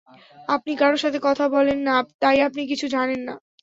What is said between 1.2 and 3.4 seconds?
কথা বলেন না, তাই আপনি কিছু জানেন না।